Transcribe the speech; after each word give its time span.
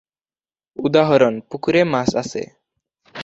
উদাহরণ:পুকুরে 0.77 1.81
মাছ 1.93 2.09
আছে। 2.21 2.41